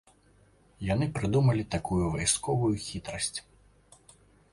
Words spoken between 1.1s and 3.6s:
прыдумалі такую вайсковую хітрасць.